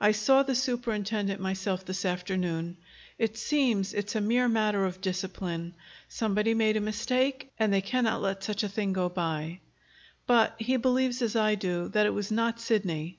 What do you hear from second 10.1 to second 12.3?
But he believes, as I do, that it was